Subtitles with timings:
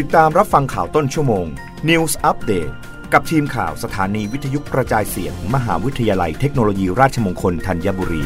[0.00, 1.46] ติดตามรับฟังข่าวต้นชั่วโมง
[1.88, 2.72] News Update
[3.12, 8.22] กับทีมข่าวสถานีวิทยุกระจายเสียง มหาวิทยาลัยเทคโนโลยีราชมงคลธัญบุรี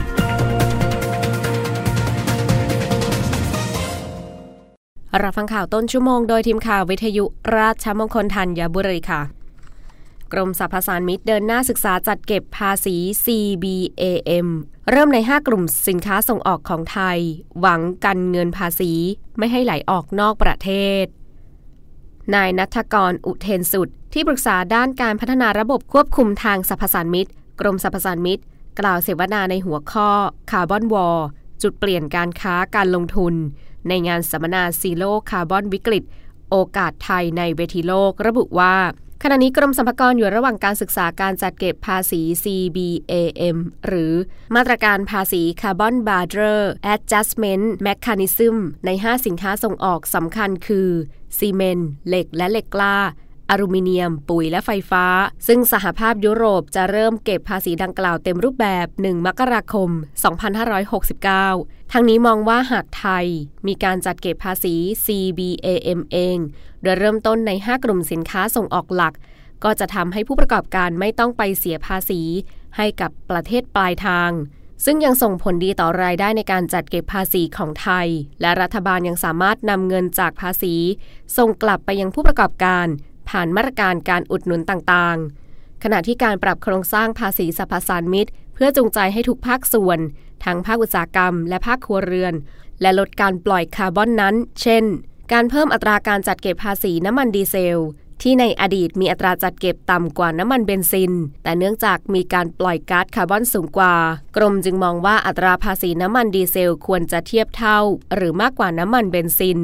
[5.22, 7.24] รับฟังข่าวต้นชั่วโมงโดยทีมข่าววิทยุ
[7.56, 9.22] ราชมงคลธัญบุรีค่ะ
[10.32, 14.48] กรมสรรพสานมิตรเดินหน้าศึกษาจัดเก็บภาษี CBAM
[14.90, 17.18] เริ่มใน 5 กลุ่มสินค้าส่งออกของไทย
[17.60, 18.92] หวังกันเงินภาษี
[19.38, 20.72] ไม่ให้ไหลออกนอกประเท
[21.04, 21.06] ศ
[22.34, 27.30] นายณัฐกรอุเทนสุต ที่ปรึกษาด้านการพัฒนาระบบควบคุมทางสรรพสานมิตร
[27.60, 28.42] กรมสรรพสานมิตร
[28.80, 30.08] กล่าวเสวนาในหัวข้อ
[30.50, 31.20] Carbon War
[31.62, 33.34] จุดเปลี่ยนการค้าการลงทุน
[33.88, 36.04] ในงานสัมมนา Zero Carbon วิกฤต
[36.50, 38.74] โอกาสไทยในเวทีโลกระบุว่า
[39.22, 44.12] ขณะนี้กรมสรรพากรอยู่ระหว่างการศึกษาการจัดเก็บภาษี CBAM หรือ
[44.56, 46.60] มาตรการภาษี Carbon Border
[46.94, 50.88] Adjustment Mechanism ใน 5 สินค้าส่งออกสำคัญคือ
[51.38, 52.96] ซีเมนต์เหล็กและเหล็กกล้า
[53.50, 55.04] อลูมิเนียม ปุ๋ยและไฟฟ้า
[55.46, 59.90] ซึ่งสหภาพยุโรปจะเริ่มเก็บภาษีดังกล่าวเต็มรูปแบบ 1 มกราคม
[61.10, 63.26] 2569 ทั้งนี้มองว่าหากไทย
[63.66, 66.38] มีการจัดเก็บภาษี CBAM เอง
[66.82, 69.14] โดยเริ่มต้นใน 5 กลุ่มสินค้าส่งออกหลัก
[69.64, 72.20] ก็จะทำให้ผู้ประกอบการไม่ต้องไปเสียภาษี
[72.76, 74.32] ให้กับประเทศปลายทาง
[74.84, 78.08] ซึ่งยังส่งผลดีต่อรายได้ในการจัดเก็บภาษีของไทย
[78.40, 80.74] และรัฐบาลยังสามารถนำเงินจากภาษี
[81.36, 82.86] ส่งกลับไปยังผู้ประกอบการ
[83.28, 89.98] ผ่านมาตรการการอุดหนุนต่างๆ ขณะที่การปรับโครงสร้างภาษีสรรพสานมิตร เพื่อจูงใจให้ทุกภาคส่วน
[90.44, 92.34] ทั้งภาคอุตสาหกรรม และภาคครัวเรือน
[92.80, 94.84] และลดการปล่อยคาร์บอนนั้น เช่น
[95.32, 97.82] การเพิ่มอัตราการจัดเก็บภาษีน้ำมันดีเซล
[98.22, 103.94] ที่ในอดีตมีอัตราจัดเก็บต่ำกว่าน้ำมันเบนซิน แต่เนื่องจากมีการปล่อยก๊าซคาร์บอนสูงกว่า
[104.36, 107.78] กรมจึงมองว่าอัตราภาษีน้ำมันดีเซลควรจะเทียบเท่า
[108.14, 109.58] หรือมากกว่าน้ำมันเบนซิน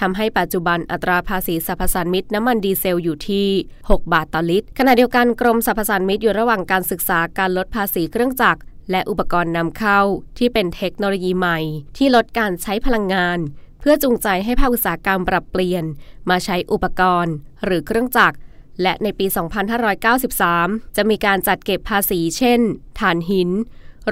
[0.00, 3.48] ทำให้ปัจจุบันอัตราภาษีสรรพสานมิตรน้ำมันดีเซลอยู่ที่
[3.80, 10.00] 6 บาทต่อลิตร ขณะเดียวกันกรมสรรพสานมิตรอยู่ระหว่างการศึกษาการลดภาษีเครื่องจักรและอุปกรณ์นำเข้า
[10.38, 11.58] ที่เป็นเทคโนโลยีใหม่
[11.96, 13.38] ที่ลดการใช้พลังงาน
[13.80, 15.84] เพื่อจูงใจให้ภาคอุตสาหกรรมปรับเปลี่ยน
[16.30, 17.34] มาใช้อุปกรณ์
[17.64, 18.36] หรือเครื่องจักร
[18.82, 19.26] และในปี
[20.30, 22.60] 2593 จะมีการจัดเก็บภาษีเช่น
[23.00, 23.50] ถ่านหิน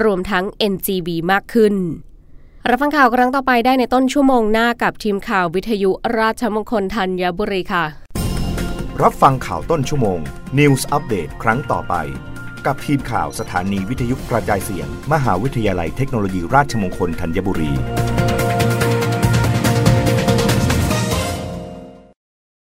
[0.03, 1.75] รวมทั้ง NGV มากขึ้น
[2.69, 7.85] รับฟังข่าวครั้งต่อไปได้ในต้นชั่วโมงหน้ากับทีมข่าววิทยุราชมงคลธัญบุรีค่ะ
[9.01, 10.19] รับฟังข่าวต้นชั่วโมง
[10.59, 11.95] News Update ครั้งต่อไป
[12.65, 17.71] กับทีมข่าวสถานีวิทยุกระจายเสียง มหาวิทยาลัยเทคโนโลยีราชมงคลธัญบุรี